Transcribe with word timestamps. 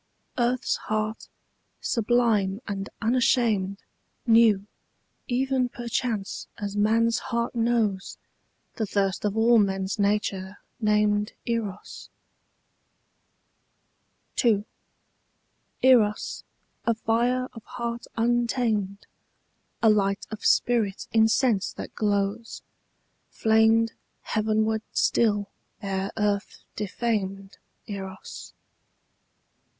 Earth's 0.39 0.77
heart, 0.77 1.27
sublime 1.79 2.59
and 2.67 2.89
unashamed, 3.03 3.83
Knew, 4.25 4.65
even 5.27 5.69
perchance 5.69 6.47
as 6.57 6.75
man's 6.75 7.19
heart 7.29 7.53
knows, 7.53 8.17
The 8.77 8.87
thirst 8.87 9.25
of 9.25 9.37
all 9.37 9.59
men's 9.59 9.99
nature 9.99 10.57
named 10.79 11.33
Eros. 11.45 12.09
II. 14.43 14.65
Eros, 15.83 16.43
a 16.83 16.95
fire 16.95 17.47
of 17.53 17.63
heart 17.65 18.07
untamed, 18.17 19.05
A 19.83 19.89
light 19.91 20.25
of 20.31 20.43
spirit 20.43 21.07
in 21.11 21.27
sense 21.27 21.71
that 21.73 21.93
glows, 21.93 22.63
Flamed 23.29 23.91
heavenward 24.23 24.81
still 24.93 25.51
ere 25.79 26.09
earth 26.17 26.63
defamed 26.75 27.59
Eros. 27.85 28.55